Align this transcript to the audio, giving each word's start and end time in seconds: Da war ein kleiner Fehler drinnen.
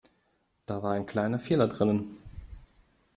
Da 0.65 0.81
war 0.81 0.93
ein 0.93 1.05
kleiner 1.05 1.37
Fehler 1.37 1.67
drinnen. 1.67 2.17